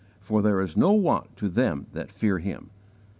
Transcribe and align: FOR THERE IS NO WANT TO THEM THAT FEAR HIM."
FOR 0.19 0.41
THERE 0.41 0.61
IS 0.61 0.75
NO 0.75 0.93
WANT 0.93 1.37
TO 1.37 1.47
THEM 1.47 1.85
THAT 1.93 2.11
FEAR 2.11 2.39
HIM." 2.39 2.71